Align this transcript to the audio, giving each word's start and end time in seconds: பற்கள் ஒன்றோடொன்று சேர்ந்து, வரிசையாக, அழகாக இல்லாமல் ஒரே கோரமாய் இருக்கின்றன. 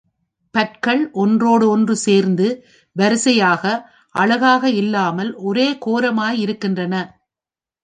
பற்கள் 0.55 1.11
ஒன்றோடொன்று 1.13 1.95
சேர்ந்து, 1.97 2.47
வரிசையாக, 2.95 3.63
அழகாக 4.15 4.69
இல்லாமல் 4.73 5.33
ஒரே 5.43 5.77
கோரமாய் 5.85 6.39
இருக்கின்றன. 6.39 6.95